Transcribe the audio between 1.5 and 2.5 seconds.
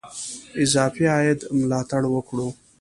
ملاتړ وکړو.